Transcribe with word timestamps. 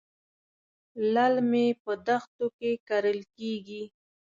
للمي 1.13 1.67
په 1.83 1.91
دښتو 2.07 2.45
کې 2.57 2.71
کرل 2.87 3.19
کېږي. 3.35 3.83